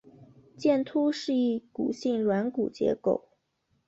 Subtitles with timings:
[0.57, 3.29] 剑突是一骨性软骨结构。